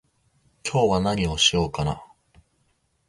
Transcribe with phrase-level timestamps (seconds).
[0.63, 2.03] 今日は何をしようかな